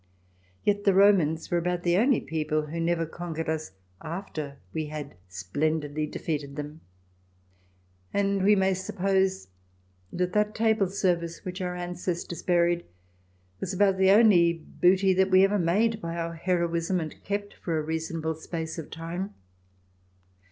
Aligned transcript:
Yet 0.63 0.83
the 0.83 0.95
Romans 0.95 1.51
were 1.51 1.59
about 1.59 1.83
the 1.83 1.95
only 1.95 2.19
people 2.21 2.63
who 2.65 2.79
never 2.79 3.05
conquered 3.05 3.47
us 3.47 3.73
after 4.01 4.57
we 4.73 4.87
had 4.87 5.13
spendidly 5.29 6.07
defeated 6.07 6.55
them, 6.55 6.81
and 8.11 8.41
we 8.43 8.55
may 8.55 8.73
sup 8.73 8.95
pose 8.95 9.49
that 10.11 10.33
that 10.33 10.55
table 10.55 10.87
service 10.87 11.45
which 11.45 11.61
our 11.61 11.75
ancestors 11.75 12.41
buried 12.41 12.83
was 13.59 13.75
about 13.75 13.99
the 13.99 14.09
only 14.09 14.53
booty 14.53 15.13
that 15.13 15.29
we 15.29 15.43
ever 15.43 15.59
made 15.59 16.01
by 16.01 16.15
our 16.15 16.33
heroism 16.33 16.99
and 16.99 17.23
kept 17.23 17.53
for 17.53 17.77
a 17.77 17.83
reasonable 17.83 18.33
space 18.33 18.79
of 18.79 18.89
time. 18.89 19.35